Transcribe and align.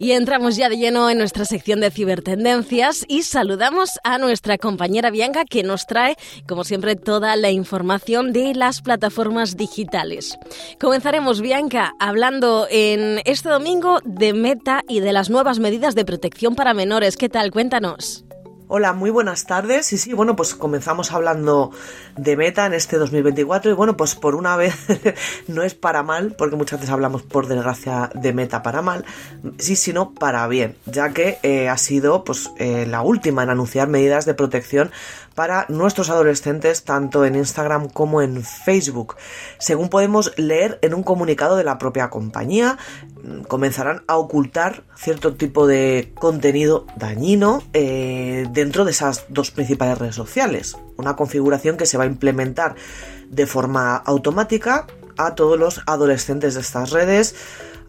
Y 0.00 0.12
entramos 0.12 0.56
ya 0.56 0.70
de 0.70 0.78
lleno 0.78 1.10
en 1.10 1.18
nuestra 1.18 1.44
sección 1.44 1.80
de 1.80 1.90
cibertendencias 1.90 3.04
y 3.06 3.22
saludamos 3.22 3.98
a 4.02 4.16
nuestra 4.16 4.56
compañera 4.56 5.10
Bianca 5.10 5.44
que 5.44 5.62
nos 5.62 5.86
trae, 5.86 6.16
como 6.48 6.64
siempre, 6.64 6.96
toda 6.96 7.36
la 7.36 7.50
información 7.50 8.32
de 8.32 8.54
las 8.54 8.80
plataformas 8.80 9.58
digitales. 9.58 10.38
Comenzaremos, 10.80 11.42
Bianca, 11.42 11.92
hablando 11.98 12.66
en 12.70 13.20
este 13.26 13.50
domingo 13.50 13.98
de 14.06 14.32
Meta 14.32 14.84
y 14.88 15.00
de 15.00 15.12
las 15.12 15.28
nuevas 15.28 15.58
medidas 15.58 15.94
de 15.94 16.06
protección 16.06 16.54
para 16.54 16.72
menores. 16.72 17.18
¿Qué 17.18 17.28
tal? 17.28 17.50
Cuéntanos. 17.50 18.24
Hola, 18.72 18.92
muy 18.92 19.10
buenas 19.10 19.46
tardes. 19.46 19.92
Y 19.92 19.98
sí, 19.98 20.12
bueno, 20.12 20.36
pues 20.36 20.54
comenzamos 20.54 21.10
hablando 21.10 21.72
de 22.16 22.36
Meta 22.36 22.66
en 22.66 22.72
este 22.72 22.98
2024 22.98 23.72
y 23.72 23.74
bueno, 23.74 23.96
pues 23.96 24.14
por 24.14 24.36
una 24.36 24.54
vez 24.54 24.76
no 25.48 25.64
es 25.64 25.74
para 25.74 26.04
mal, 26.04 26.36
porque 26.38 26.54
muchas 26.54 26.78
veces 26.78 26.92
hablamos 26.92 27.24
por 27.24 27.48
desgracia 27.48 28.12
de 28.14 28.32
Meta 28.32 28.62
para 28.62 28.80
mal, 28.80 29.04
sí, 29.58 29.74
sino 29.74 30.14
para 30.14 30.46
bien, 30.46 30.76
ya 30.86 31.08
que 31.08 31.38
eh, 31.42 31.68
ha 31.68 31.76
sido 31.78 32.22
pues 32.22 32.52
eh, 32.58 32.86
la 32.86 33.02
última 33.02 33.42
en 33.42 33.50
anunciar 33.50 33.88
medidas 33.88 34.24
de 34.24 34.34
protección 34.34 34.92
para 35.34 35.66
nuestros 35.68 36.10
adolescentes 36.10 36.84
tanto 36.84 37.24
en 37.24 37.34
Instagram 37.34 37.88
como 37.88 38.22
en 38.22 38.44
Facebook. 38.44 39.16
Según 39.58 39.88
podemos 39.88 40.32
leer 40.36 40.78
en 40.82 40.94
un 40.94 41.02
comunicado 41.02 41.56
de 41.56 41.64
la 41.64 41.78
propia 41.78 42.08
compañía, 42.08 42.78
comenzarán 43.48 44.02
a 44.06 44.16
ocultar 44.16 44.84
cierto 44.96 45.34
tipo 45.34 45.66
de 45.66 46.12
contenido 46.14 46.86
dañino 46.96 47.62
eh, 47.72 48.46
dentro 48.60 48.84
de 48.84 48.90
esas 48.90 49.24
dos 49.28 49.50
principales 49.50 49.98
redes 49.98 50.14
sociales. 50.14 50.76
Una 50.96 51.16
configuración 51.16 51.76
que 51.76 51.86
se 51.86 51.96
va 51.96 52.04
a 52.04 52.06
implementar 52.06 52.76
de 53.28 53.46
forma 53.46 53.96
automática 53.96 54.86
a 55.16 55.34
todos 55.34 55.58
los 55.58 55.80
adolescentes 55.86 56.54
de 56.54 56.60
estas 56.60 56.90
redes 56.90 57.34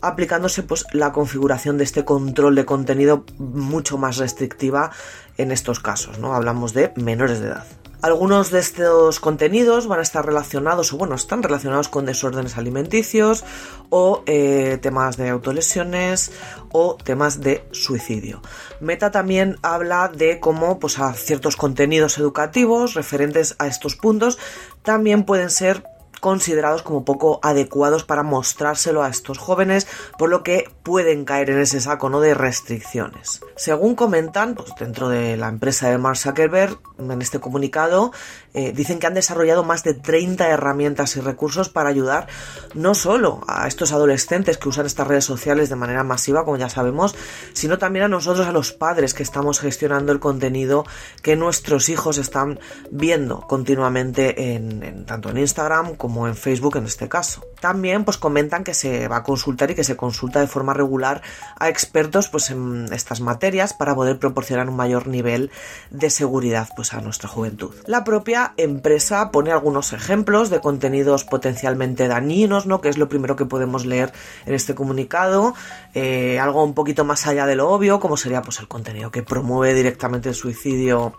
aplicándose 0.01 0.63
pues 0.63 0.85
la 0.93 1.11
configuración 1.11 1.77
de 1.77 1.83
este 1.83 2.03
control 2.05 2.55
de 2.55 2.65
contenido 2.65 3.25
mucho 3.37 3.97
más 3.97 4.17
restrictiva 4.17 4.91
en 5.37 5.51
estos 5.51 5.79
casos, 5.79 6.17
¿no? 6.17 6.33
Hablamos 6.33 6.73
de 6.73 6.91
menores 6.95 7.39
de 7.39 7.47
edad. 7.47 7.80
Algunos 8.01 8.49
de 8.49 8.59
estos 8.59 9.19
contenidos 9.19 9.85
van 9.85 9.99
a 9.99 10.01
estar 10.01 10.25
relacionados, 10.25 10.91
o 10.91 10.97
bueno, 10.97 11.13
están 11.13 11.43
relacionados 11.43 11.87
con 11.87 12.07
desórdenes 12.07 12.57
alimenticios 12.57 13.43
o 13.91 14.23
eh, 14.25 14.79
temas 14.81 15.17
de 15.17 15.29
autolesiones 15.29 16.31
o 16.71 16.95
temas 16.95 17.41
de 17.41 17.63
suicidio. 17.71 18.41
Meta 18.79 19.11
también 19.11 19.57
habla 19.61 20.07
de 20.07 20.39
cómo 20.39 20.79
pues, 20.79 20.97
a 20.97 21.13
ciertos 21.13 21.55
contenidos 21.55 22.17
educativos 22.17 22.95
referentes 22.95 23.55
a 23.59 23.67
estos 23.67 23.95
puntos 23.95 24.39
también 24.81 25.23
pueden 25.23 25.51
ser 25.51 25.83
considerados 26.21 26.83
como 26.83 27.03
poco 27.03 27.39
adecuados 27.43 28.05
para 28.05 28.23
mostrárselo 28.23 29.03
a 29.03 29.09
estos 29.09 29.39
jóvenes, 29.39 29.87
por 30.17 30.29
lo 30.29 30.43
que 30.43 30.69
pueden 30.83 31.25
caer 31.25 31.49
en 31.49 31.59
ese 31.59 31.81
saco 31.81 32.09
¿no? 32.09 32.21
de 32.21 32.33
restricciones. 32.35 33.41
Según 33.57 33.95
comentan, 33.95 34.55
pues 34.55 34.71
dentro 34.79 35.09
de 35.09 35.35
la 35.35 35.49
empresa 35.49 35.89
de 35.89 35.97
Mark 35.97 36.17
Zuckerberg, 36.17 36.77
en 36.99 37.21
este 37.21 37.39
comunicado, 37.39 38.11
eh, 38.53 38.73
dicen 38.75 38.99
que 38.99 39.07
han 39.07 39.13
desarrollado 39.13 39.63
más 39.63 39.83
de 39.83 39.93
30 39.93 40.47
herramientas 40.47 41.15
y 41.15 41.21
recursos 41.21 41.69
para 41.69 41.89
ayudar 41.89 42.27
no 42.73 42.93
solo 42.93 43.41
a 43.47 43.67
estos 43.67 43.91
adolescentes 43.91 44.57
que 44.57 44.69
usan 44.69 44.85
estas 44.85 45.07
redes 45.07 45.25
sociales 45.25 45.69
de 45.69 45.75
manera 45.75 46.03
masiva, 46.03 46.43
como 46.43 46.57
ya 46.57 46.69
sabemos, 46.69 47.15
sino 47.53 47.77
también 47.77 48.05
a 48.05 48.07
nosotros, 48.07 48.47
a 48.47 48.51
los 48.51 48.73
padres 48.73 49.13
que 49.13 49.23
estamos 49.23 49.59
gestionando 49.59 50.11
el 50.11 50.19
contenido 50.19 50.85
que 51.21 51.35
nuestros 51.35 51.89
hijos 51.89 52.17
están 52.17 52.59
viendo 52.89 53.41
continuamente 53.41 54.53
en, 54.53 55.05
tanto 55.05 55.29
en 55.29 55.37
Instagram 55.37 55.95
como 55.95 56.27
en 56.27 56.35
Facebook 56.35 56.77
en 56.77 56.85
este 56.85 57.07
caso. 57.07 57.50
También 57.61 58.03
pues 58.03 58.17
comentan 58.17 58.63
que 58.63 58.73
se 58.73 59.07
va 59.07 59.17
a 59.17 59.23
consultar 59.23 59.71
y 59.71 59.75
que 59.75 59.83
se 59.83 59.95
consulta 59.95 60.39
de 60.39 60.47
forma 60.47 60.73
regular 60.73 61.21
a 61.57 61.69
expertos 61.69 62.27
pues 62.27 62.49
en 62.49 62.91
estas 62.91 63.21
materias 63.21 63.73
para 63.73 63.95
poder 63.95 64.19
proporcionar 64.19 64.67
un 64.67 64.75
mayor 64.75 65.07
nivel 65.07 65.51
de 65.91 66.09
seguridad 66.09 66.67
pues 66.75 66.93
a 66.93 67.01
nuestra 67.01 67.29
juventud. 67.29 67.71
La 67.85 68.03
propia 68.03 68.53
empresa 68.57 69.31
pone 69.31 69.51
algunos 69.51 69.93
ejemplos 69.93 70.49
de 70.49 70.59
contenidos 70.59 71.23
potencialmente 71.23 72.07
dañinos, 72.07 72.65
¿no? 72.65 72.81
Que 72.81 72.89
es 72.89 72.97
lo 72.97 73.07
primero 73.07 73.35
que 73.35 73.45
podemos 73.45 73.85
leer 73.85 74.11
en 74.45 74.55
este 74.55 74.75
comunicado. 74.75 75.53
Eh, 75.93 76.39
algo 76.39 76.63
un 76.63 76.73
poquito 76.73 77.05
más 77.05 77.27
allá 77.27 77.45
de 77.45 77.55
lo 77.55 77.69
obvio, 77.69 77.99
como 77.99 78.17
sería 78.17 78.41
pues 78.41 78.59
el 78.59 78.67
contenido 78.67 79.11
que 79.11 79.23
promueve 79.23 79.75
directamente 79.75 80.29
el 80.29 80.35
suicidio 80.35 81.13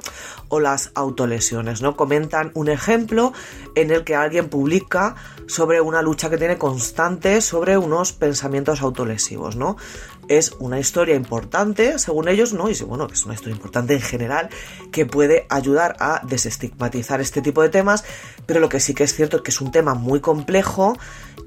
o 0.49 0.61
las 0.61 0.91
autolesiones, 0.95 1.83
¿no? 1.83 1.97
Comentan 1.97 2.51
un 2.55 2.69
ejemplo 2.69 3.33
en 3.75 3.91
el 3.91 4.03
que 4.03 4.17
alguien 4.17 4.49
publica 4.49 5.15
sobre 5.47 5.81
una 5.81 6.03
lucha 6.03 6.29
que 6.33 6.39
tiene 6.39 6.59
constante 6.59 7.41
sobre 7.41 7.77
unos 7.77 8.13
pensamientos 8.13 8.83
autolesivos, 8.83 9.55
¿no? 9.55 9.77
es 10.29 10.53
una 10.59 10.79
historia 10.79 11.15
importante, 11.15 11.99
según 11.99 12.29
ellos, 12.29 12.53
¿no? 12.53 12.71
Y 12.71 12.75
bueno, 12.83 13.09
es 13.13 13.25
una 13.25 13.35
historia 13.35 13.55
importante 13.55 13.95
en 13.95 14.01
general, 14.01 14.49
que 14.91 15.07
puede 15.07 15.47
ayudar 15.49 15.97
a 16.01 16.23
desestigmatizar 16.25 17.21
este 17.21 17.43
tipo 17.43 17.63
de 17.63 17.69
temas, 17.69 18.05
pero 18.47 18.61
lo 18.61 18.69
que 18.69 18.81
sí 18.81 18.95
que 18.95 19.05
es 19.05 19.15
cierto 19.15 19.39
es 19.39 19.43
que 19.43 19.51
es 19.51 19.61
un 19.61 19.73
tema 19.73 19.95
muy 19.95 20.21
complejo 20.21 20.97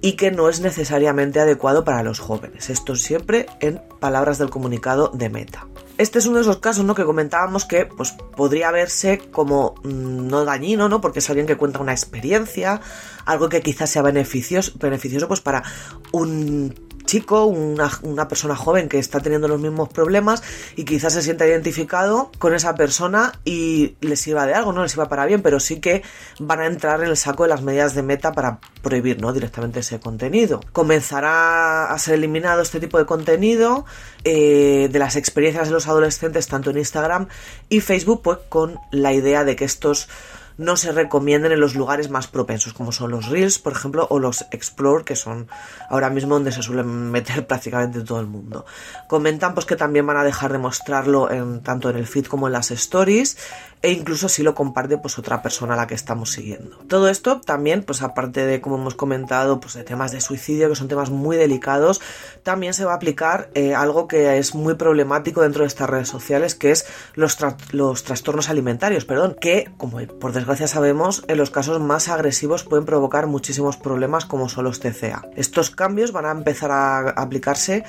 y 0.01 0.13
que 0.13 0.31
no 0.31 0.50
es 0.50 0.62
necesariamente 0.62 1.40
adecuado 1.40 1.84
para 1.84 2.03
los 2.03 2.19
jóvenes. 2.19 2.69
Esto 2.69 2.96
siempre 2.96 3.47
en 3.59 3.81
palabras 4.00 4.38
del 4.38 4.50
comunicado 4.50 5.09
de 5.13 5.29
Meta. 5.29 5.67
Este 5.98 6.20
es 6.20 6.26
uno 6.26 6.38
de 6.38 6.42
esos 6.42 6.58
casos, 6.58 6.84
¿no? 6.84 6.94
Que 6.94 7.06
comentábamos 7.06 7.64
que 7.64 7.86
pues, 7.86 8.12
podría 8.36 8.70
verse 8.72 9.20
como 9.32 9.76
mm, 9.84 10.28
no 10.28 10.44
dañino, 10.44 10.90
¿no? 10.90 11.00
Porque 11.00 11.20
es 11.20 11.30
alguien 11.30 11.48
que 11.48 11.56
cuenta 11.56 11.80
una 11.80 11.94
experiencia, 11.94 12.82
algo 13.26 13.48
que 13.48 13.62
quizás 13.62 13.90
sea 13.90 14.02
beneficioso, 14.02 14.74
beneficioso 14.78 15.28
pues 15.28 15.40
para 15.40 15.64
un 16.12 16.84
chico, 17.06 17.46
una, 17.46 18.28
persona 18.28 18.56
joven 18.56 18.90
que 18.90 19.00
está 19.00 19.20
teniendo 19.20 19.48
los 19.48 19.60
mismos 19.60 19.90
problemas 19.90 20.44
y 20.76 20.86
quizás 20.86 21.14
se 21.14 21.22
sienta 21.22 21.48
identificado 21.48 22.32
con 22.40 22.54
esa 22.54 22.76
persona 22.76 23.40
y 23.46 23.96
le 24.02 24.16
sirva 24.16 24.46
de 24.46 24.54
algo, 24.54 24.74
no 24.74 24.84
le 24.84 24.90
sirva 24.90 25.08
para 25.08 25.26
bien, 25.26 25.42
pero 25.42 25.60
sí 25.60 25.80
que 25.80 26.04
van 26.40 26.60
a 26.60 26.66
entrar 26.66 27.02
en 27.02 27.10
el 27.10 27.18
saco 27.18 27.44
de 27.44 27.50
las 27.50 27.62
medidas 27.62 27.96
de 27.96 28.04
meta 28.04 28.32
para 28.32 28.60
prohibir 28.82 29.22
¿no? 29.22 29.34
directamente 29.34 29.80
ese 29.80 30.00
contenido. 30.00 30.62
Comenzará 30.74 31.92
a 31.92 32.00
ser 32.00 32.16
eliminado 32.16 32.62
este 32.62 32.80
tipo 32.80 32.98
de 32.98 33.06
contenido 33.06 33.86
eh, 34.24 34.90
de 34.92 35.00
las 35.00 35.16
experiencias 35.16 35.68
de 35.68 35.74
los 35.74 35.88
adolescentes 35.88 36.48
tanto 36.48 36.72
en 36.72 36.78
Instagram 36.78 37.28
y 37.70 37.82
Facebook, 37.82 38.22
pues 38.24 38.40
con 38.50 38.80
la 38.92 39.14
idea 39.14 39.44
de 39.44 39.56
que 39.56 39.66
estos 39.66 40.10
no 40.58 40.78
se 40.78 40.92
recomienden 40.92 41.52
en 41.52 41.60
los 41.60 41.76
lugares 41.76 42.10
más 42.10 42.28
propensos, 42.28 42.74
como 42.74 42.92
son 42.92 43.12
los 43.12 43.30
Reels, 43.30 43.60
por 43.60 43.74
ejemplo, 43.74 44.08
o 44.10 44.20
los 44.20 44.46
Explore, 44.52 45.04
que 45.04 45.16
son 45.16 45.48
ahora 45.90 46.10
mismo 46.10 46.36
donde 46.36 46.52
se 46.52 46.62
suelen 46.62 47.12
meter 47.12 47.46
prácticamente 47.48 48.02
todo 48.02 48.20
el 48.20 48.28
mundo. 48.28 48.66
Comentan 49.08 49.54
pues 49.54 49.66
que 49.66 49.76
también 49.76 50.06
van 50.06 50.18
a 50.18 50.24
dejar 50.24 50.52
de 50.52 50.58
mostrarlo 50.58 51.32
en, 51.32 51.62
tanto 51.62 51.90
en 51.90 51.98
el 51.98 52.08
feed 52.08 52.26
como 52.26 52.48
en 52.48 52.54
las 52.54 52.72
stories, 52.72 53.38
e 53.82 53.92
incluso 53.92 54.30
si 54.30 54.42
lo 54.42 54.56
comparte 54.56 54.98
pues 54.98 55.20
otra 55.20 55.42
persona 55.44 55.76
a 55.76 55.78
la 55.78 55.86
que 55.86 55.94
estamos 55.94 56.32
siguiendo. 56.32 56.78
Todo 56.88 57.08
esto 57.08 57.42
también, 57.42 57.84
pues 57.84 58.02
aparte 58.02 58.46
de 58.46 58.62
como 58.62 58.78
hemos 58.78 58.96
comentado, 58.96 59.60
pues 59.60 59.76
de 59.76 59.84
temas 59.84 60.12
de 60.12 60.22
suicidio, 60.22 60.70
que 60.70 60.76
son 60.76 60.88
temas 60.88 61.12
muy 61.12 61.38
delicados, 61.38 62.02
también 62.42 62.74
se 62.74 62.86
va 62.86 62.94
a 62.94 62.96
aplicar 62.96 63.50
eh, 63.54 63.76
algo 63.76 64.08
que 64.08 64.40
es 64.40 64.56
muy 64.56 64.74
problemático 64.74 65.41
dentro 65.41 65.62
de 65.62 65.68
estas 65.68 65.90
redes 65.90 66.08
sociales, 66.08 66.56
que 66.56 66.72
es 66.72 66.88
los, 67.14 67.38
los 67.72 68.03
trastornos 68.03 68.50
alimentarios, 68.50 69.06
perdón, 69.06 69.35
que 69.40 69.70
como 69.78 70.00
por 70.20 70.32
desgracia 70.32 70.45
sabemos, 70.68 71.24
en 71.28 71.38
los 71.38 71.50
casos 71.50 71.80
más 71.80 72.08
agresivos 72.09 72.64
pueden 72.64 72.86
provocar 72.86 73.28
muchísimos 73.28 73.78
problemas 73.78 74.26
como 74.26 74.50
son 74.50 74.66
los 74.66 74.80
TCA. 74.80 75.28
Estos 75.36 75.72
cambios 75.72 76.12
van 76.12 76.26
a 76.26 76.32
empezar 76.32 76.72
a 76.72 77.09
aplicarse 77.09 77.84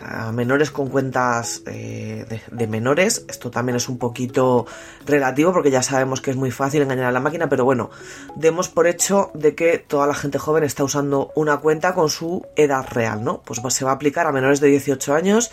a 0.00 0.32
menores 0.32 0.70
con 0.70 0.88
cuentas 0.88 1.62
eh, 1.66 2.24
de, 2.50 2.66
menores. 2.66 3.24
Esto 3.28 3.50
también 3.50 3.76
es 3.76 3.88
un 3.88 3.98
poquito 3.98 4.66
relativo 5.06 5.52
porque 5.52 5.70
ya 5.70 5.82
sabemos 5.82 6.20
que 6.20 6.30
es 6.30 6.36
muy 6.36 6.50
fácil 6.50 6.82
engañar 6.82 7.06
a 7.06 7.12
la 7.12 7.20
máquina, 7.20 7.48
pero 7.48 7.64
bueno, 7.64 7.90
demos 8.36 8.68
por 8.68 8.86
hecho 8.86 9.30
de 9.34 9.54
que 9.54 9.78
toda 9.78 10.06
la 10.06 10.14
gente 10.14 10.38
joven 10.38 10.64
está 10.64 10.84
usando 10.84 11.30
una 11.34 11.58
cuenta 11.58 11.94
con 11.94 12.08
su 12.10 12.46
edad 12.56 12.86
real, 12.90 13.24
¿no? 13.24 13.42
Pues 13.42 13.60
se 13.74 13.84
va 13.84 13.92
a 13.92 13.94
aplicar 13.94 14.26
a 14.26 14.32
menores 14.32 14.60
de 14.60 14.68
18 14.68 15.14
años 15.14 15.50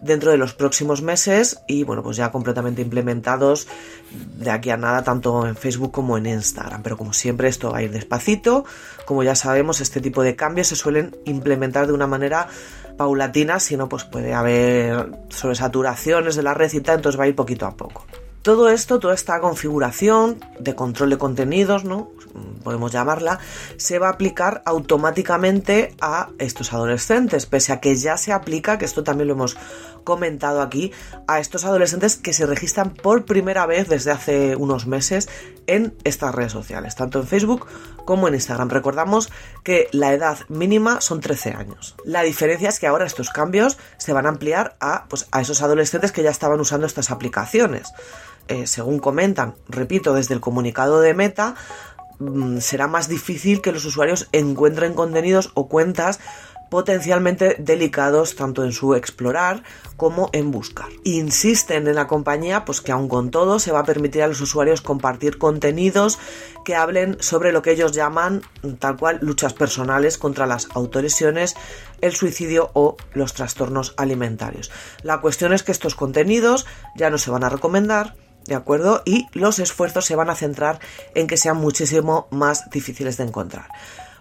dentro 0.00 0.30
de 0.30 0.36
los 0.36 0.54
próximos 0.54 1.02
meses 1.02 1.60
y 1.66 1.84
bueno, 1.84 2.02
pues 2.02 2.16
ya 2.16 2.30
completamente 2.30 2.82
implementados 2.82 3.66
de 4.10 4.50
aquí 4.50 4.70
a 4.70 4.76
nada 4.76 5.02
tanto 5.02 5.46
en 5.46 5.56
Facebook 5.56 5.92
como 5.92 6.18
en 6.18 6.26
Instagram. 6.26 6.82
Pero 6.82 6.96
como 6.96 7.12
siempre 7.12 7.48
esto 7.48 7.70
va 7.70 7.78
a 7.78 7.82
ir 7.82 7.90
despacito. 7.90 8.64
Como 9.04 9.22
ya 9.22 9.34
sabemos, 9.34 9.80
este 9.80 10.00
tipo 10.00 10.22
de 10.22 10.36
cambios 10.36 10.68
se 10.68 10.76
suelen 10.76 11.16
implementar 11.24 11.86
de 11.86 11.92
una 11.92 12.06
manera 12.06 12.48
paulatina, 12.96 13.60
si 13.60 13.76
no 13.76 13.88
pues 13.88 14.04
puede 14.04 14.34
haber 14.34 15.10
sobresaturaciones 15.28 16.36
de 16.36 16.42
la 16.42 16.54
red 16.54 16.72
y 16.72 16.78
entonces 16.78 17.18
va 17.18 17.24
a 17.24 17.28
ir 17.28 17.36
poquito 17.36 17.66
a 17.66 17.76
poco. 17.76 18.04
Todo 18.46 18.68
esto, 18.68 19.00
toda 19.00 19.12
esta 19.12 19.40
configuración 19.40 20.38
de 20.60 20.76
control 20.76 21.10
de 21.10 21.18
contenidos, 21.18 21.82
¿no? 21.82 22.12
Podemos 22.62 22.92
llamarla, 22.92 23.40
se 23.76 23.98
va 23.98 24.06
a 24.06 24.10
aplicar 24.10 24.62
automáticamente 24.64 25.96
a 26.00 26.28
estos 26.38 26.72
adolescentes, 26.72 27.46
pese 27.46 27.72
a 27.72 27.80
que 27.80 27.96
ya 27.96 28.16
se 28.16 28.32
aplica, 28.32 28.78
que 28.78 28.84
esto 28.84 29.02
también 29.02 29.26
lo 29.26 29.34
hemos 29.34 29.56
comentado 30.04 30.62
aquí, 30.62 30.92
a 31.26 31.40
estos 31.40 31.64
adolescentes 31.64 32.14
que 32.16 32.32
se 32.32 32.46
registran 32.46 32.94
por 32.94 33.24
primera 33.24 33.66
vez 33.66 33.88
desde 33.88 34.12
hace 34.12 34.54
unos 34.54 34.86
meses 34.86 35.28
en 35.66 35.96
estas 36.04 36.32
redes 36.32 36.52
sociales, 36.52 36.94
tanto 36.94 37.18
en 37.18 37.26
Facebook 37.26 37.66
como 38.04 38.28
en 38.28 38.34
Instagram. 38.34 38.70
Recordamos 38.70 39.28
que 39.64 39.88
la 39.90 40.12
edad 40.12 40.38
mínima 40.48 41.00
son 41.00 41.20
13 41.20 41.50
años. 41.50 41.96
La 42.04 42.22
diferencia 42.22 42.68
es 42.68 42.78
que 42.78 42.86
ahora 42.86 43.06
estos 43.06 43.30
cambios 43.30 43.76
se 43.98 44.12
van 44.12 44.26
a 44.26 44.28
ampliar 44.28 44.76
a, 44.78 45.06
pues, 45.08 45.26
a 45.32 45.40
esos 45.40 45.62
adolescentes 45.62 46.12
que 46.12 46.22
ya 46.22 46.30
estaban 46.30 46.60
usando 46.60 46.86
estas 46.86 47.10
aplicaciones. 47.10 47.92
Eh, 48.48 48.66
según 48.66 48.98
comentan, 48.98 49.54
repito, 49.68 50.14
desde 50.14 50.34
el 50.34 50.40
comunicado 50.40 51.00
de 51.00 51.14
Meta, 51.14 51.54
mm, 52.18 52.58
será 52.58 52.86
más 52.86 53.08
difícil 53.08 53.60
que 53.60 53.72
los 53.72 53.84
usuarios 53.84 54.28
encuentren 54.32 54.94
contenidos 54.94 55.50
o 55.54 55.68
cuentas 55.68 56.20
potencialmente 56.70 57.56
delicados 57.58 58.34
tanto 58.34 58.64
en 58.64 58.72
su 58.72 58.94
explorar 58.94 59.62
como 59.96 60.30
en 60.32 60.50
buscar. 60.50 60.88
Insisten 61.04 61.86
en 61.86 61.94
la 61.94 62.06
compañía 62.06 62.64
pues 62.64 62.80
que 62.80 62.92
aun 62.92 63.08
con 63.08 63.30
todo 63.30 63.58
se 63.58 63.72
va 63.72 63.80
a 63.80 63.84
permitir 63.84 64.22
a 64.22 64.28
los 64.28 64.40
usuarios 64.40 64.80
compartir 64.80 65.38
contenidos 65.38 66.18
que 66.64 66.74
hablen 66.74 67.16
sobre 67.20 67.52
lo 67.52 67.62
que 67.62 67.72
ellos 67.72 67.92
llaman 67.92 68.42
tal 68.78 68.96
cual 68.96 69.18
luchas 69.22 69.54
personales 69.54 70.18
contra 70.18 70.46
las 70.46 70.68
autolesiones, 70.74 71.54
el 72.00 72.14
suicidio 72.14 72.70
o 72.74 72.96
los 73.14 73.34
trastornos 73.34 73.94
alimentarios. 73.96 74.70
La 75.02 75.20
cuestión 75.20 75.52
es 75.52 75.62
que 75.62 75.72
estos 75.72 75.94
contenidos 75.94 76.66
ya 76.96 77.10
no 77.10 77.18
se 77.18 77.30
van 77.30 77.44
a 77.44 77.48
recomendar, 77.48 78.14
¿de 78.46 78.54
acuerdo? 78.54 79.02
Y 79.04 79.26
los 79.32 79.58
esfuerzos 79.58 80.04
se 80.04 80.16
van 80.16 80.30
a 80.30 80.36
centrar 80.36 80.80
en 81.14 81.26
que 81.26 81.36
sean 81.36 81.56
muchísimo 81.56 82.28
más 82.30 82.70
difíciles 82.70 83.16
de 83.16 83.24
encontrar. 83.24 83.68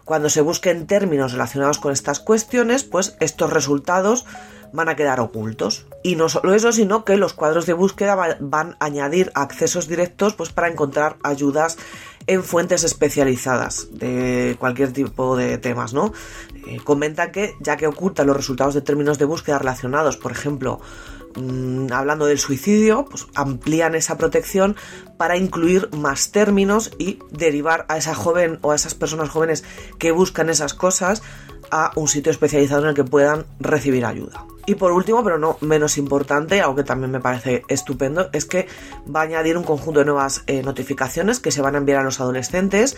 Cuando 0.03 0.29
se 0.29 0.41
busquen 0.41 0.85
términos 0.85 1.31
relacionados 1.31 1.79
con 1.79 1.91
estas 1.91 2.19
cuestiones, 2.19 2.83
pues 2.83 3.17
estos 3.19 3.51
resultados 3.51 4.25
van 4.71 4.89
a 4.89 4.95
quedar 4.95 5.19
ocultos. 5.19 5.87
Y 6.03 6.15
no 6.15 6.29
solo 6.29 6.53
eso, 6.53 6.71
sino 6.71 7.05
que 7.05 7.17
los 7.17 7.33
cuadros 7.33 7.65
de 7.65 7.73
búsqueda 7.73 8.37
van 8.39 8.77
a 8.79 8.85
añadir 8.85 9.31
accesos 9.33 9.87
directos 9.87 10.35
pues, 10.35 10.51
para 10.51 10.69
encontrar 10.69 11.17
ayudas 11.23 11.77
en 12.27 12.43
fuentes 12.43 12.83
especializadas 12.83 13.87
de 13.91 14.55
cualquier 14.59 14.91
tipo 14.93 15.35
de 15.35 15.57
temas, 15.57 15.93
¿no? 15.93 16.11
Eh, 16.67 16.79
comenta 16.83 17.31
que 17.31 17.53
ya 17.59 17.77
que 17.77 17.87
oculta 17.87 18.23
los 18.23 18.35
resultados 18.35 18.73
de 18.73 18.81
términos 18.81 19.19
de 19.19 19.25
búsqueda 19.25 19.59
relacionados, 19.59 20.17
por 20.17 20.31
ejemplo, 20.31 20.81
Mm, 21.35 21.91
hablando 21.91 22.25
del 22.25 22.39
suicidio, 22.39 23.05
pues 23.09 23.27
amplían 23.35 23.95
esa 23.95 24.17
protección 24.17 24.75
para 25.17 25.37
incluir 25.37 25.89
más 25.95 26.31
términos 26.31 26.91
y 26.97 27.19
derivar 27.31 27.85
a 27.89 27.97
esa 27.97 28.15
joven 28.15 28.59
o 28.61 28.71
a 28.71 28.75
esas 28.75 28.95
personas 28.95 29.29
jóvenes 29.29 29.63
que 29.99 30.11
buscan 30.11 30.49
esas 30.49 30.73
cosas 30.73 31.21
a 31.71 31.91
un 31.95 32.07
sitio 32.07 32.31
especializado 32.31 32.83
en 32.83 32.89
el 32.89 32.95
que 32.95 33.03
puedan 33.03 33.45
recibir 33.59 34.05
ayuda. 34.05 34.45
Y 34.65 34.75
por 34.75 34.91
último, 34.91 35.23
pero 35.23 35.37
no 35.37 35.57
menos 35.61 35.97
importante, 35.97 36.61
algo 36.61 36.75
que 36.75 36.83
también 36.83 37.11
me 37.11 37.19
parece 37.19 37.63
estupendo, 37.67 38.29
es 38.33 38.45
que 38.45 38.67
va 39.13 39.21
a 39.21 39.23
añadir 39.23 39.57
un 39.57 39.63
conjunto 39.63 39.99
de 39.99 40.05
nuevas 40.05 40.43
eh, 40.47 40.63
notificaciones 40.63 41.39
que 41.39 41.51
se 41.51 41.61
van 41.61 41.75
a 41.75 41.77
enviar 41.77 41.99
a 41.99 42.03
los 42.03 42.19
adolescentes, 42.19 42.97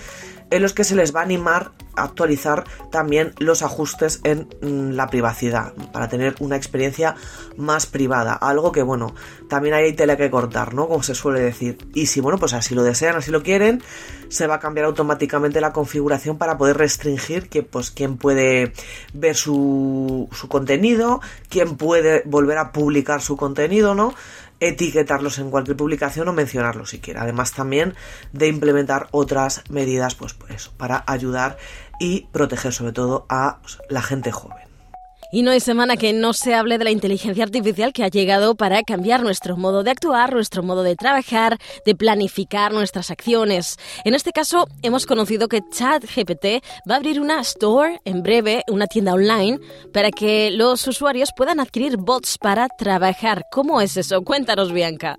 en 0.50 0.62
los 0.62 0.74
que 0.74 0.84
se 0.84 0.96
les 0.96 1.14
va 1.14 1.22
a 1.22 1.24
animar 1.24 1.72
a 1.96 2.04
actualizar 2.04 2.64
también 2.92 3.34
los 3.40 3.64
ajustes 3.64 4.22
en 4.24 4.48
mm, 4.62 4.92
la 4.92 5.08
privacidad, 5.08 5.74
para 5.92 6.08
tener 6.08 6.36
una 6.40 6.56
experiencia 6.56 7.16
más 7.58 7.86
privada. 7.86 8.34
Algo 8.34 8.72
que, 8.72 8.82
bueno, 8.82 9.14
también 9.50 9.76
hay 9.76 9.94
tela 9.94 10.16
que 10.16 10.30
cortar, 10.30 10.74
¿no? 10.74 10.88
Como 10.88 11.04
se 11.04 11.16
suele 11.16 11.42
decir. 11.42 11.78
Y 11.94 12.06
si, 12.06 12.22
bueno, 12.22 12.38
pues 12.38 12.54
así 12.54 12.76
lo 12.76 12.84
desean, 12.84 13.16
así 13.16 13.32
lo 13.32 13.44
quieren, 13.44 13.84
se 14.30 14.48
va 14.48 14.56
a 14.56 14.60
cambiar 14.60 14.86
automáticamente 14.86 15.60
la 15.60 15.74
configuración 15.74 16.38
para 16.38 16.58
poder 16.58 16.78
restringir 16.78 17.50
que, 17.50 17.64
pues, 17.64 17.92
quién 17.92 18.18
puede 18.18 18.74
ver 19.14 19.36
su, 19.36 20.30
su 20.32 20.48
contenido, 20.48 21.20
quién 21.58 21.76
puede 21.76 22.22
volver 22.26 22.60
a 22.60 22.72
publicar 22.72 23.20
su 23.20 23.36
contenido, 23.36 23.96
¿no? 23.96 24.14
etiquetarlos 24.60 25.40
en 25.40 25.50
cualquier 25.50 25.76
publicación 25.76 26.28
o 26.28 26.34
mencionarlos 26.34 26.92
siquiera. 26.92 27.24
Además 27.24 27.54
también 27.54 27.96
de 28.32 28.48
implementar 28.48 29.08
otras 29.10 29.64
medidas 29.70 30.14
pues, 30.14 30.36
pues 30.36 30.70
para 30.70 31.04
ayudar 31.08 31.58
y 32.00 32.28
proteger 32.32 32.74
sobre 32.74 32.92
todo 32.92 33.26
a 33.28 33.60
la 33.90 34.04
gente 34.04 34.32
joven. 34.32 34.67
Y 35.32 35.42
no 35.42 35.52
hay 35.52 35.60
semana 35.60 35.98
que 35.98 36.14
no 36.14 36.34
se 36.34 36.54
hable 36.54 36.78
de 36.78 36.86
la 36.86 36.92
inteligencia 36.92 37.44
artificial 37.44 37.94
que 37.94 38.04
ha 38.04 38.08
llegado 38.08 38.56
para 38.56 38.84
cambiar 38.84 39.22
nuestro 39.22 39.58
modo 39.58 39.84
de 39.84 39.92
actuar, 39.92 40.34
nuestro 40.34 40.64
modo 40.64 40.84
de 40.84 40.96
trabajar, 40.96 41.58
de 41.86 41.96
planificar 41.96 42.74
nuestras 42.74 43.12
acciones. 43.12 43.78
En 44.06 44.16
este 44.16 44.32
caso, 44.32 44.68
hemos 44.84 45.06
conocido 45.06 45.48
que 45.48 45.62
ChatGPT 45.70 46.64
va 46.90 46.96
a 46.96 46.98
abrir 46.98 47.20
una 47.20 47.42
store 47.42 48.00
en 48.06 48.24
breve, 48.24 48.64
una 48.68 48.88
tienda 48.88 49.14
online, 49.14 49.60
para 49.94 50.12
que 50.12 50.52
los 50.52 50.88
usuarios 50.88 51.32
puedan 51.36 51.60
adquirir 51.60 51.98
bots 51.98 52.38
para 52.38 52.68
trabajar. 52.70 53.44
¿Cómo 53.52 53.82
es 53.82 53.98
eso? 53.98 54.22
Cuéntanos, 54.24 54.72
Bianca. 54.72 55.18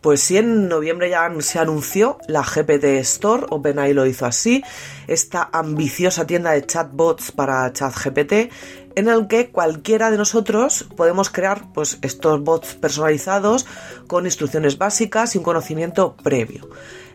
Pues 0.00 0.20
sí, 0.20 0.36
en 0.36 0.68
noviembre 0.68 1.10
ya 1.10 1.28
se 1.40 1.58
anunció 1.58 2.18
la 2.28 2.42
GPT 2.42 2.84
Store, 3.00 3.46
OpenAI 3.50 3.94
lo 3.94 4.06
hizo 4.06 4.26
así, 4.26 4.62
esta 5.08 5.50
ambiciosa 5.52 6.24
tienda 6.24 6.52
de 6.52 6.64
chatbots 6.64 7.32
para 7.32 7.72
ChatGPT, 7.72 8.52
en 8.94 9.08
el 9.08 9.26
que 9.26 9.50
cualquiera 9.50 10.10
de 10.12 10.16
nosotros 10.16 10.86
podemos 10.96 11.30
crear 11.30 11.72
pues, 11.72 11.98
estos 12.02 12.42
bots 12.42 12.74
personalizados 12.74 13.66
con 14.06 14.24
instrucciones 14.24 14.78
básicas 14.78 15.34
y 15.34 15.38
un 15.38 15.44
conocimiento 15.44 16.16
previo. 16.16 16.68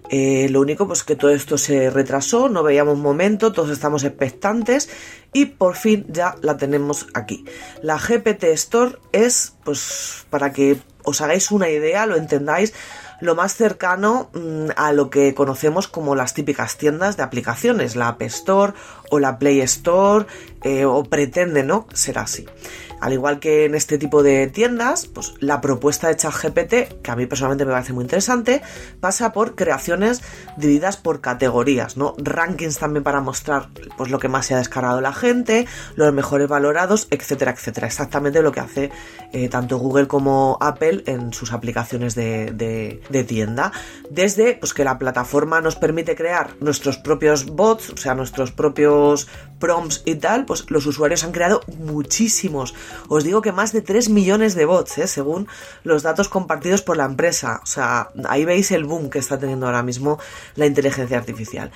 Eh, 0.10 0.48
lo 0.50 0.60
único 0.60 0.86
pues 0.86 1.04
que 1.04 1.16
todo 1.16 1.32
esto 1.32 1.58
se 1.58 1.90
retrasó, 1.90 2.50
no 2.50 2.64
veíamos 2.64 2.98
momento, 2.98 3.54
todos 3.54 3.70
estamos 3.70 4.04
expectantes 4.04 4.90
y 5.32 5.46
por 5.46 5.76
fin 5.76 6.06
ya 6.10 6.36
la 6.42 6.58
tenemos 6.58 7.08
aquí. 7.14 7.46
La 7.82 7.98
GPT 7.98 8.44
Store 8.46 8.98
es 9.12 9.56
pues 9.64 10.26
para 10.30 10.52
que 10.52 10.78
os 11.04 11.22
hagáis 11.22 11.52
una 11.52 11.70
idea, 11.70 12.06
lo 12.06 12.16
entendáis, 12.16 12.74
lo 13.24 13.36
más 13.36 13.56
cercano 13.56 14.30
mm, 14.34 14.72
a 14.76 14.92
lo 14.92 15.10
que 15.10 15.34
conocemos 15.34 15.88
como 15.88 16.14
las 16.14 16.34
típicas 16.34 16.78
tiendas 16.78 17.16
de 17.16 17.24
aplicaciones, 17.24 17.96
la 17.96 18.10
App 18.10 18.22
Store 18.24 18.74
o 19.10 19.20
la 19.20 19.40
Play 19.40 19.62
Store, 19.62 20.26
eh, 20.64 20.86
o 20.86 21.04
pretende, 21.04 21.64
¿no? 21.64 21.88
Ser 21.94 22.20
así. 22.20 22.46
Al 23.04 23.12
igual 23.12 23.42
que 23.42 23.66
en 23.66 23.76
este 23.76 23.98
tipo 23.98 24.24
de 24.24 24.48
tiendas, 24.48 25.08
pues 25.08 25.34
la 25.42 25.60
propuesta 25.60 26.08
de 26.08 26.16
ChatGPT, 26.16 27.02
que 27.02 27.12
a 27.12 27.18
mí 27.18 27.26
personalmente 27.26 27.66
me 27.66 27.74
parece 27.74 27.92
muy 27.92 28.06
interesante, 28.06 28.62
pasa 29.02 29.34
por 29.34 29.56
creaciones 29.56 30.22
divididas 30.56 30.96
por 30.96 31.20
categorías, 31.20 31.98
¿no? 31.98 32.16
Rankings 32.18 32.80
también 32.80 33.04
para 33.04 33.20
mostrar 33.20 33.68
pues 33.98 34.10
lo 34.10 34.20
que 34.20 34.30
más 34.30 34.46
se 34.46 34.54
ha 34.54 34.58
descargado 34.58 35.02
la 35.02 35.12
gente, 35.12 35.68
los 35.98 36.14
mejores 36.14 36.48
valorados, 36.48 37.10
etcétera, 37.12 37.52
etcétera. 37.52 37.88
Exactamente 37.88 38.42
lo 38.42 38.54
que 38.54 38.62
hace 38.62 38.90
eh, 39.34 39.50
tanto 39.50 39.80
Google 39.80 40.08
como 40.08 40.58
Apple 40.62 41.04
en 41.06 41.34
sus 41.34 41.52
aplicaciones 41.52 42.16
de, 42.16 42.52
de 42.54 43.13
tienda. 43.24 43.72
Desde 44.10 44.56
pues 44.56 44.74
que 44.74 44.84
la 44.84 44.98
plataforma 44.98 45.62
nos 45.62 45.76
permite 45.76 46.16
crear 46.16 46.56
nuestros 46.60 46.98
propios 46.98 47.46
bots, 47.46 47.92
o 47.92 47.98
sea, 47.98 48.16
nuestros 48.16 48.52
propios 48.52 49.28
prompts 49.60 50.02
y 50.06 50.16
tal, 50.16 50.46
pues 50.46 50.66
los 50.72 50.88
usuarios 50.88 51.24
han 51.24 51.32
creado 51.32 51.62
muchísimos. 51.78 52.74
Os 53.10 53.24
digo 53.24 53.44
que 53.44 53.52
más 53.52 53.72
de 53.72 53.82
3 53.82 54.10
millones 54.10 54.56
de 54.56 54.66
bots, 54.66 54.98
¿eh? 54.98 55.08
según 55.08 55.48
los 55.84 56.02
datos 56.02 56.30
compartidos 56.30 56.82
por 56.82 56.98
la 56.98 57.06
empresa. 57.06 57.60
O 57.62 57.68
sea, 57.68 58.10
ahí 58.28 58.46
veis 58.46 58.72
el 58.72 58.86
boom 58.86 59.12
que 59.12 59.20
está 59.20 59.38
teniendo 59.38 59.68
ahora 59.68 59.84
mismo 59.84 60.18
la 60.56 60.66
inteligencia 60.66 61.18
artificial. 61.18 61.72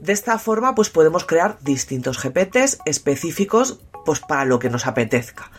De 0.00 0.12
esta 0.12 0.38
forma, 0.38 0.74
pues 0.74 0.90
podemos 0.90 1.24
crear 1.24 1.58
distintos 1.60 2.20
GPTs 2.20 2.78
específicos 2.84 3.78
pues 4.04 4.20
para 4.20 4.44
lo 4.44 4.58
que 4.58 4.68
nos 4.68 4.86
apetezca 4.86 5.50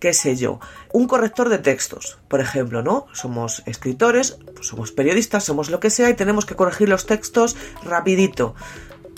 qué 0.00 0.12
sé 0.12 0.34
yo, 0.34 0.58
un 0.92 1.06
corrector 1.06 1.48
de 1.48 1.58
textos, 1.58 2.18
por 2.28 2.40
ejemplo, 2.40 2.82
¿no? 2.82 3.06
Somos 3.12 3.62
escritores, 3.66 4.38
pues 4.54 4.66
somos 4.66 4.90
periodistas, 4.90 5.44
somos 5.44 5.70
lo 5.70 5.78
que 5.78 5.90
sea 5.90 6.10
y 6.10 6.14
tenemos 6.14 6.46
que 6.46 6.56
corregir 6.56 6.88
los 6.88 7.06
textos 7.06 7.56
rapidito 7.84 8.54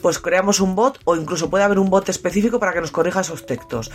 pues 0.02 0.18
creamos 0.18 0.60
un 0.60 0.74
bot 0.74 0.98
o 1.04 1.16
incluso 1.16 1.48
puede 1.48 1.64
haber 1.64 1.78
un 1.78 1.88
bot 1.88 2.08
específico 2.08 2.58
para 2.58 2.72
que 2.72 2.80
nos 2.80 2.90
corrija 2.90 3.20
esos 3.20 3.46
textos. 3.46 3.90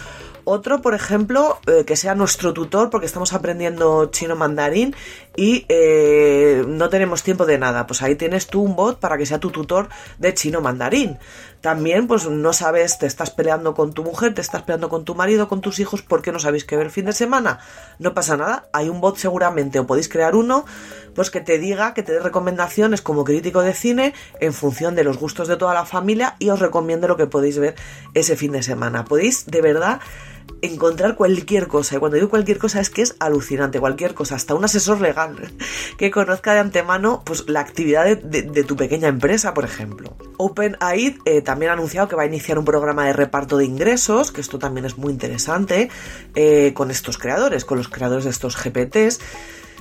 Otro, 0.46 0.82
por 0.82 0.96
ejemplo, 0.96 1.60
eh, 1.68 1.84
que 1.86 1.98
sea 1.98 2.16
nuestro 2.16 2.54
tutor 2.54 2.90
porque 2.90 3.06
estamos 3.06 3.34
aprendiendo 3.34 4.06
chino 4.06 4.36
mandarín 4.36 4.96
y 5.38 5.66
eh, 5.70 6.66
no 6.68 6.90
tenemos 6.90 7.22
tiempo 7.22 7.46
de 7.46 7.60
nada. 7.60 7.86
Pues 7.86 8.02
ahí 8.02 8.16
tienes 8.16 8.48
tú 8.48 8.64
un 8.64 8.76
bot 8.76 9.00
para 9.00 9.18
que 9.20 9.26
sea 9.28 9.40
tu 9.40 9.52
tutor 9.52 9.88
de 10.18 10.34
chino 10.34 10.62
mandarín. 10.62 11.20
También, 11.62 12.08
pues 12.08 12.28
no 12.28 12.54
sabes, 12.54 12.98
te 12.98 13.06
estás 13.06 13.30
peleando 13.30 13.76
con 13.76 13.94
tu 13.94 14.04
mujer, 14.04 14.34
te 14.34 14.42
estás 14.42 14.64
peleando 14.64 14.90
con 14.90 15.06
tu 15.06 15.14
marido, 15.14 15.48
con 15.48 15.62
tus 15.62 15.80
hijos, 15.80 16.02
porque 16.02 16.32
no 16.32 16.40
sabéis 16.40 16.66
qué 16.66 16.76
ver 16.76 16.90
fin 16.90 17.06
de 17.06 17.14
semana. 17.14 17.60
No 18.00 18.16
pasa 18.16 18.36
nada, 18.36 18.68
hay 18.74 18.90
un 18.90 19.00
bot 19.00 19.18
seguramente, 19.18 19.78
o 19.78 19.86
podéis 19.86 20.10
crear 20.10 20.36
uno, 20.36 20.66
pues 21.14 21.30
que 21.30 21.42
te 21.42 21.60
diga, 21.60 21.94
que 21.94 22.04
te 22.04 22.14
dé 22.14 22.20
recomendaciones 22.20 23.04
como 23.04 23.24
crítico 23.24 23.62
de 23.62 23.74
cine 23.74 24.14
en 24.40 24.54
función 24.54 24.96
de 24.96 25.04
los 25.04 25.20
gustos 25.20 25.48
de 25.48 25.58
toda 25.58 25.76
la 25.76 25.86
familia 25.86 26.36
y 26.40 26.50
os 26.50 26.60
recomiende 26.60 27.08
lo 27.08 27.18
que 27.18 27.28
podéis 27.28 27.60
ver 27.60 27.76
ese 28.16 28.36
fin 28.36 28.54
de 28.54 28.64
semana. 28.64 29.06
Podéis, 29.06 29.46
de 29.46 29.62
verdad, 29.62 30.00
encontrar 30.62 31.16
cualquier 31.16 31.68
cosa. 31.68 31.96
Y 31.96 32.00
cuando 32.00 32.16
digo 32.16 32.30
cualquier 32.30 32.58
cosa 32.58 32.80
es 32.80 32.90
que 32.90 33.02
es 33.02 33.16
alucinante, 33.20 33.80
cualquier 33.80 34.14
cosa, 34.14 34.36
hasta 34.36 34.56
un 34.56 34.66
asesor 34.66 35.02
legal 35.02 35.36
que 35.98 36.12
conozca 36.12 36.54
de 36.54 36.60
antemano 36.60 37.24
pues, 37.26 37.48
la 37.48 37.60
actividad 37.60 38.06
de, 38.06 38.64
tu 38.64 38.76
pequeña 38.76 39.08
empresa, 39.08 39.54
por 39.54 39.66
ejemplo. 39.66 40.16
OpenAid 40.38 41.18
eh, 41.26 41.42
también 41.42 41.72
ha 41.72 41.74
anunciado 41.74 42.08
que 42.08 42.16
va 42.16 42.24
a 42.24 42.28
iniciar 42.28 42.60
un 42.60 42.66
programa 42.66 43.06
de 43.06 43.14
reparto 43.14 43.58
de 43.58 43.66
ingresos, 43.66 44.32
que 44.32 44.42
esto 44.42 44.60
también 44.60 44.86
es 44.86 44.98
muy 44.98 45.12
interesante, 45.12 45.90
eh, 46.36 46.74
con 46.74 46.92
estos 46.92 47.18
creadores, 47.18 47.66
con 47.66 47.78
los 47.78 47.88
creadores 47.88 48.26
de 48.26 48.32
estos 48.32 48.58
GPTs 48.58 49.20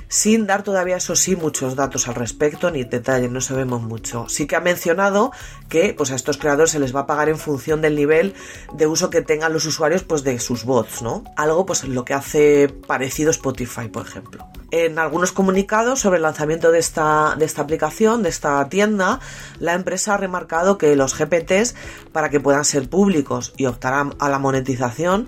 sin 0.09 0.47
dar 0.47 0.63
todavía, 0.63 0.97
eso 0.97 1.15
sí, 1.15 1.35
muchos 1.35 1.75
datos 1.75 2.07
al 2.07 2.15
respecto, 2.15 2.71
ni 2.71 2.83
detalles, 2.83 3.29
no 3.29 3.41
sabemos 3.41 3.81
mucho. 3.81 4.27
Sí 4.29 4.47
que 4.47 4.55
ha 4.55 4.61
mencionado 4.61 5.31
que 5.69 5.93
pues, 5.97 6.11
a 6.11 6.15
estos 6.15 6.37
creadores 6.37 6.71
se 6.71 6.79
les 6.79 6.95
va 6.95 7.01
a 7.01 7.07
pagar 7.07 7.29
en 7.29 7.37
función 7.37 7.81
del 7.81 7.95
nivel 7.95 8.33
de 8.73 8.87
uso 8.87 9.09
que 9.09 9.21
tengan 9.21 9.53
los 9.53 9.65
usuarios 9.65 10.03
pues, 10.03 10.23
de 10.23 10.39
sus 10.39 10.63
bots, 10.63 11.01
¿no? 11.01 11.23
Algo 11.35 11.65
pues 11.65 11.83
lo 11.83 12.05
que 12.05 12.13
hace 12.13 12.69
parecido 12.69 13.31
Spotify, 13.31 13.89
por 13.89 14.05
ejemplo. 14.05 14.47
En 14.71 14.99
algunos 14.99 15.31
comunicados 15.31 15.99
sobre 15.99 16.17
el 16.17 16.23
lanzamiento 16.23 16.71
de 16.71 16.79
esta, 16.79 17.35
de 17.37 17.45
esta 17.45 17.61
aplicación, 17.61 18.23
de 18.23 18.29
esta 18.29 18.67
tienda, 18.69 19.19
la 19.59 19.73
empresa 19.73 20.13
ha 20.13 20.17
remarcado 20.17 20.77
que 20.77 20.95
los 20.95 21.17
GPTs, 21.17 21.75
para 22.11 22.29
que 22.29 22.39
puedan 22.39 22.65
ser 22.65 22.89
públicos 22.89 23.53
y 23.57 23.65
optar 23.65 24.11
a 24.19 24.29
la 24.29 24.39
monetización, 24.39 25.27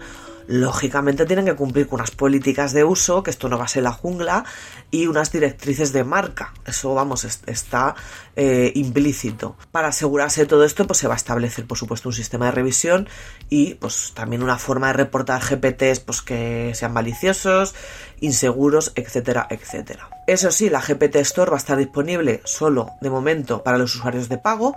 lógicamente 0.50 1.28
tienen 1.28 1.46
que 1.46 1.56
cumplir 1.56 1.88
con 1.88 2.00
unas 2.00 2.10
políticas 2.10 2.74
de 2.74 2.84
uso, 2.84 3.22
que 3.22 3.30
esto 3.30 3.50
no 3.50 3.60
va 3.60 3.66
a 3.66 3.68
ser 3.68 3.84
la 3.84 3.92
jungla, 3.92 4.44
y 4.92 5.08
unas 5.08 5.32
directrices 5.32 5.94
de 5.94 6.04
marca. 6.04 6.54
Eso, 6.66 6.94
vamos, 6.94 7.26
está 7.46 7.96
eh, 8.36 8.72
implícito. 8.76 9.56
Para 9.72 9.90
asegurarse 9.90 10.42
de 10.42 10.48
todo 10.48 10.64
esto, 10.64 10.88
pues 10.88 11.00
se 11.00 11.08
va 11.08 11.14
a 11.14 11.18
establecer, 11.18 11.66
por 11.66 11.78
supuesto, 11.78 12.10
un 12.10 12.14
sistema 12.14 12.46
de 12.46 12.52
revisión 12.52 13.08
y 13.50 13.76
pues 13.76 14.14
también 14.16 14.44
una 14.44 14.58
forma 14.58 14.88
de 14.88 14.94
reportar 14.94 15.42
GPTs 15.42 16.00
pues, 16.00 16.22
que 16.22 16.72
sean 16.74 16.94
maliciosos, 16.94 17.76
inseguros, 18.20 18.92
etcétera, 18.96 19.48
etcétera. 19.50 20.10
Eso 20.28 20.52
sí, 20.52 20.70
la 20.70 20.82
GPT 20.82 21.18
Store 21.18 21.52
va 21.52 21.58
a 21.58 21.60
estar 21.60 21.78
disponible 21.78 22.42
solo 22.46 22.92
de 23.02 23.10
momento 23.10 23.64
para 23.64 23.78
los 23.78 23.96
usuarios 23.96 24.30
de 24.30 24.38
pago 24.38 24.76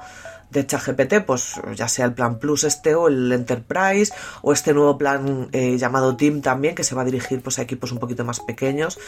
de 0.52 0.66
ChatGPT, 0.66 1.24
pues 1.26 1.60
ya 1.74 1.88
sea 1.88 2.04
el 2.04 2.12
plan 2.12 2.38
Plus 2.38 2.64
este 2.64 2.94
o 2.94 3.08
el 3.08 3.32
Enterprise 3.32 4.12
o 4.42 4.52
este 4.52 4.74
nuevo 4.74 4.98
plan 4.98 5.48
eh, 5.52 5.78
llamado 5.78 6.14
Team 6.16 6.42
también 6.42 6.74
que 6.74 6.84
se 6.84 6.94
va 6.94 7.02
a 7.02 7.04
dirigir 7.06 7.40
pues 7.40 7.58
a 7.58 7.62
equipos 7.62 7.90
un 7.90 7.98
poquito 7.98 8.24
más 8.24 8.40
pequeños 8.40 8.98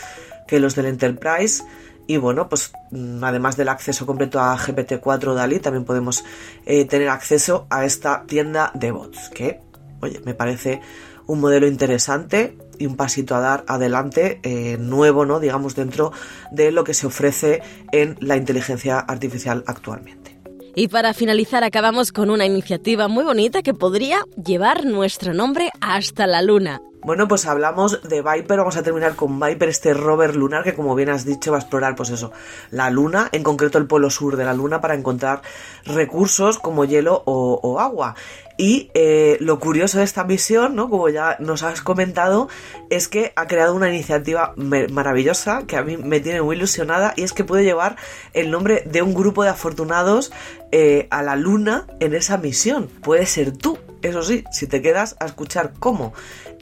que 0.47 0.59
los 0.59 0.75
del 0.75 0.87
Enterprise 0.95 1.63
y 2.07 2.17
bueno 2.17 2.49
pues 2.49 2.73
mm, 2.91 3.23
además 3.23 3.57
del 3.57 3.69
acceso 3.69 4.07
completo 4.07 4.41
a 4.41 4.57
GPT-4 4.57 5.35
DALI 5.35 5.61
también 5.61 5.85
podemos 5.85 6.25
eh, 6.67 6.85
tener 6.85 7.09
acceso 7.09 7.67
a 7.71 7.85
esta 7.85 8.25
tienda 8.27 8.71
de 8.75 8.91
bots 8.91 9.31
que 9.31 9.61
oye 10.01 10.21
me 10.25 10.35
parece 10.35 10.81
un 11.27 11.41
modelo 11.41 11.67
interesante 11.67 12.57
y 12.79 12.87
un 12.87 12.97
pasito 12.97 13.35
a 13.35 13.41
dar 13.41 13.65
adelante 13.69 14.41
eh, 14.43 14.77
nuevo, 14.79 15.25
¿no? 15.25 15.41
Digamos, 15.41 15.75
dentro 15.75 16.13
de 16.51 16.71
lo 16.71 16.85
que 16.85 16.95
se 16.95 17.07
ofrece 17.07 17.63
en 17.93 18.17
la 18.21 18.37
inteligencia 18.37 18.99
artificial 18.99 19.65
actualmente. 19.67 20.39
Y 20.75 20.89
para 20.89 21.15
finalizar 21.15 21.63
acabamos 21.63 22.11
con 22.11 22.31
una 22.31 22.47
iniciativa 22.47 23.07
muy 23.07 23.25
bonita 23.25 23.63
que 23.63 23.75
podría 23.75 24.25
llevar 24.45 24.85
nuestro 24.85 25.33
nombre 25.33 25.71
hasta 25.81 26.27
la 26.27 26.43
luna. 26.43 26.81
Bueno, 27.05 27.29
pues 27.29 27.45
hablamos 27.45 28.01
de 28.09 28.23
Viper, 28.23 28.57
vamos 28.57 28.79
a 28.79 28.83
terminar 28.83 29.15
con 29.15 29.39
Viper, 29.39 29.69
este 29.69 29.93
rover 29.93 30.35
lunar 30.35 30.65
que 30.65 30.73
como 30.73 30.95
bien 30.95 31.11
has 31.11 31.27
dicho 31.27 31.53
va 31.53 31.59
a 31.59 31.61
explorar 31.61 31.97
pues 31.97 32.09
eso, 32.09 32.33
la 32.71 32.89
luna, 32.89 33.29
en 33.33 33.43
concreto 33.43 33.77
el 33.77 33.87
polo 33.87 34.09
sur 34.09 34.39
de 34.39 34.45
la 34.47 34.55
luna 34.55 34.81
para 34.81 34.95
encontrar 34.95 35.43
recursos 35.85 36.59
como 36.59 36.87
hielo 36.87 37.23
o, 37.27 37.79
agua. 37.79 38.15
Y 38.57 38.91
eh, 38.95 39.37
lo 39.41 39.59
curioso 39.59 39.99
de 39.99 40.05
esta 40.05 40.25
misión, 40.25 40.77
¿no? 40.77 40.89
como 40.89 41.11
ya 41.11 41.37
nos 41.41 41.63
has 41.63 41.83
comentado, 41.83 42.49
es 42.89 43.09
que 43.09 43.35
ha 43.37 43.47
creado 43.49 43.75
una 43.75 43.91
iniciativa 43.91 44.55
maravillosa 44.57 45.67
que 45.67 45.77
a 45.77 45.83
mí 45.83 45.99
me 45.99 46.21
tiene 46.21 46.41
muy 46.41 46.57
ilusionada 46.57 47.13
y 47.17 47.23
es 47.25 47.35
que 47.35 47.45
puede 47.45 47.65
llevar 47.65 47.97
el 48.33 48.51
nombre 48.51 48.83
de 48.87 49.03
un 49.03 49.13
grupo 49.13 49.43
de 49.43 49.51
afortunados 49.51 50.33
eh, 50.73 51.07
a 51.11 51.23
la 51.23 51.37
luna 51.37 51.87
en 52.01 52.15
esa 52.15 52.39
misión. 52.39 52.89
Puede 53.03 53.27
ser 53.27 53.55
tú, 53.55 53.77
eso 54.03 54.23
sí, 54.23 54.45
si 54.51 54.67
te 54.67 54.81
quedas 54.83 55.17
a 55.21 55.27
escuchar 55.27 55.73
cómo. 55.79 56.15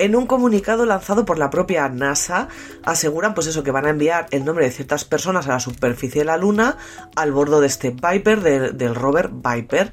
En 0.02 0.16
un 0.16 0.26
comunicado 0.26 0.84
lanzado 0.84 1.24
por 1.24 1.38
la 1.38 1.48
propia 1.48 1.88
NASA, 1.88 2.48
aseguran 2.82 3.34
pues 3.34 3.46
eso, 3.46 3.62
que 3.62 3.70
van 3.70 3.86
a 3.86 3.90
enviar 3.90 4.26
el 4.32 4.44
nombre 4.44 4.64
de 4.64 4.72
ciertas 4.72 5.04
personas 5.04 5.46
a 5.46 5.50
la 5.50 5.60
superficie 5.60 6.22
de 6.22 6.24
la 6.24 6.36
Luna 6.36 6.76
al 7.14 7.30
bordo 7.30 7.60
de 7.60 7.68
este 7.68 7.90
Viper, 7.90 8.74
del 8.74 8.94
rover 8.96 9.28
Viper. 9.28 9.92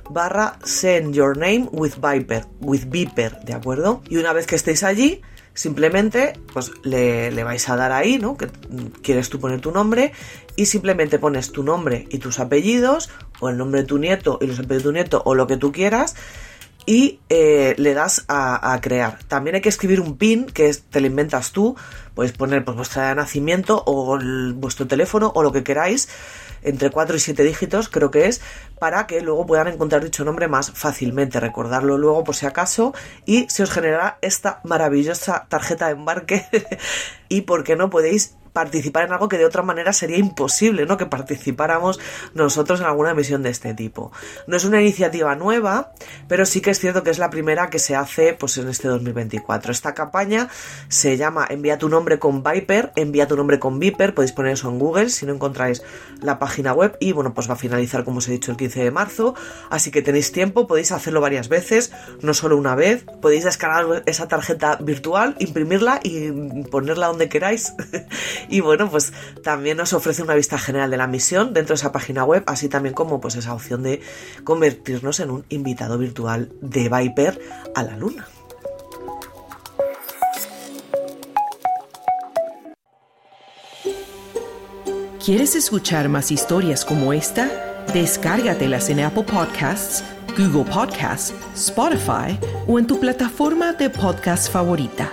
barra 0.09 0.57
send 0.63 1.13
your 1.13 1.37
name 1.37 1.67
with 1.71 1.95
Viper, 2.01 2.45
with 2.61 2.85
Viper, 2.87 3.39
¿de 3.41 3.53
acuerdo? 3.53 4.01
Y 4.09 4.17
una 4.17 4.33
vez 4.33 4.47
que 4.47 4.55
estéis 4.55 4.81
allí, 4.83 5.21
Simplemente, 5.57 6.33
pues 6.53 6.71
le, 6.83 7.31
vais 7.43 7.67
a 7.67 7.75
dar 7.75 7.91
ahí, 7.91 8.19
¿no? 8.19 8.37
Que 8.37 8.47
quieres 9.01 9.27
tú 9.29 9.39
poner 9.39 9.59
tu 9.59 9.71
nombre 9.71 10.11
y 10.55 10.67
simplemente 10.67 11.17
pones 11.17 11.51
tu 11.51 11.63
nombre 11.63 12.05
y 12.11 12.19
tus 12.19 12.39
apellidos, 12.39 13.09
o 13.39 13.49
el 13.49 13.57
nombre 13.57 13.81
de 13.81 13.87
tu 13.87 13.97
nieto 13.97 14.37
y 14.39 14.45
los 14.45 14.59
apellidos 14.59 14.83
de 14.83 14.89
tu 14.89 14.91
nieto, 14.91 15.23
o 15.25 15.33
lo 15.33 15.47
que 15.47 15.57
tú 15.57 15.71
quieras, 15.71 16.15
y 16.85 17.21
eh, 17.29 17.73
le 17.79 17.95
das 17.95 18.23
a, 18.27 18.77
crear. 18.83 19.17
También 19.27 19.55
hay 19.55 19.61
que 19.61 19.69
escribir 19.69 19.99
un 19.99 20.15
pin 20.15 20.45
que 20.45 20.71
te 20.75 21.01
lo 21.01 21.07
inventas 21.07 21.51
tú. 21.53 21.75
Puedes 22.13 22.33
poner 22.33 22.63
pues, 22.63 22.77
vuestra 22.77 23.09
de 23.09 23.15
nacimiento 23.15 23.81
o 23.87 24.19
vuestro 24.53 24.85
teléfono 24.85 25.31
o 25.33 25.41
lo 25.41 25.51
que 25.51 25.63
queráis 25.63 26.07
entre 26.69 26.89
4 26.89 27.15
y 27.15 27.19
7 27.19 27.43
dígitos, 27.43 27.89
creo 27.89 28.11
que 28.11 28.27
es, 28.27 28.41
para 28.79 29.07
que 29.07 29.21
luego 29.21 29.45
puedan 29.45 29.67
encontrar 29.67 30.03
dicho 30.03 30.23
nombre 30.23 30.47
más 30.47 30.71
fácilmente, 30.71 31.39
recordarlo 31.39 31.97
luego 31.97 32.23
por 32.23 32.35
si 32.35 32.45
acaso 32.45 32.93
y 33.25 33.47
se 33.49 33.63
os 33.63 33.71
generará 33.71 34.17
esta 34.21 34.61
maravillosa 34.63 35.47
tarjeta 35.49 35.87
de 35.87 35.93
embarque. 35.93 36.45
Y 37.29 37.41
por 37.41 37.65
qué 37.65 37.75
no 37.75 37.89
podéis 37.89 38.37
participar 38.57 39.05
en 39.05 39.13
algo 39.13 39.29
que 39.29 39.37
de 39.37 39.45
otra 39.45 39.61
manera 39.61 39.93
sería 39.93 40.17
imposible, 40.17 40.87
¿no? 40.87 40.97
Que 40.97 41.05
participáramos 41.05 41.99
nosotros 42.33 42.79
en 42.79 42.87
alguna 42.87 43.13
misión 43.13 43.43
de 43.43 43.51
este 43.51 43.75
tipo. 43.75 44.11
No 44.47 44.57
es 44.57 44.65
una 44.65 44.81
iniciativa 44.81 45.35
nueva, 45.35 45.91
pero 46.27 46.43
sí 46.43 46.59
que 46.59 46.71
es 46.71 46.79
cierto 46.79 47.03
que 47.03 47.11
es 47.11 47.19
la 47.19 47.29
primera 47.29 47.69
que 47.69 47.77
se 47.77 47.95
hace 47.95 48.33
pues 48.33 48.57
en 48.57 48.67
este 48.67 48.87
2024. 48.87 49.71
Esta 49.71 49.93
campaña 49.93 50.49
se 50.87 51.17
llama 51.17 51.45
Envía 51.47 51.77
tu 51.77 51.87
nombre 51.87 52.17
con 52.17 52.41
Viper, 52.41 52.93
envía 52.95 53.27
tu 53.27 53.37
nombre 53.37 53.59
con 53.59 53.77
Viper, 53.77 54.15
podéis 54.15 54.31
poner 54.31 54.53
eso 54.53 54.69
en 54.69 54.79
Google 54.79 55.09
si 55.11 55.27
no 55.27 55.33
encontráis 55.35 55.83
la 56.19 56.39
página 56.39 56.73
web 56.73 56.97
y 56.99 57.11
bueno, 57.11 57.35
pues 57.35 57.47
va 57.47 57.53
a 57.53 57.57
finalizar 57.57 58.03
como 58.03 58.17
os 58.17 58.27
he 58.27 58.31
dicho 58.31 58.49
el 58.49 58.57
15 58.57 58.85
de 58.85 58.89
marzo, 58.89 59.35
así 59.69 59.91
que 59.91 60.01
tenéis 60.01 60.31
tiempo, 60.31 60.65
podéis 60.65 60.91
hacerlo 60.91 61.21
varias 61.21 61.47
veces, 61.47 61.91
no 62.21 62.33
solo 62.33 62.57
una 62.57 62.73
vez, 62.73 63.05
podéis 63.21 63.43
descargar 63.43 64.01
esa 64.07 64.27
tarjeta 64.27 64.77
virtual, 64.77 65.35
imprimirla 65.37 65.99
y 66.01 66.31
ponerla 66.71 67.05
donde 67.05 67.29
queráis 67.29 67.73
y 68.49 68.61
bueno, 68.61 68.89
pues 68.89 69.13
también 69.43 69.79
os 69.79 69.93
ofrece 69.93 70.23
una 70.23 70.35
vista 70.35 70.57
general 70.57 70.91
de 70.91 70.97
la 70.97 71.07
misión 71.07 71.53
dentro 71.53 71.73
de 71.73 71.79
esa 71.79 71.91
página 71.91 72.23
web, 72.23 72.43
así 72.47 72.69
también 72.69 72.93
como 72.93 73.19
pues 73.21 73.35
esa 73.35 73.53
opción 73.53 73.83
de 73.83 74.01
convertirnos 74.43 75.19
en 75.19 75.31
un 75.31 75.45
invitado 75.49 75.97
virtual 75.97 76.51
de 76.61 76.89
Viper 76.89 77.39
a 77.75 77.83
la 77.83 77.97
luna. 77.97 78.27
¿Quieres 85.27 85.57
escuchar 85.57 86.07
más 86.07 86.31
historias 86.31 86.85
como 86.85 87.11
esta? 87.11 87.83
Descárgatelas 87.93 88.89
en 88.89 89.01
Apple 89.01 89.23
Podcasts, 89.23 90.01
Google 90.37 90.63
Podcasts, 90.71 91.33
Spotify 91.53 92.39
o 92.65 92.79
en 92.79 92.87
tu 92.87 92.97
plataforma 92.97 93.73
de 93.73 93.89
podcast 93.89 94.49
favorita. 94.49 95.11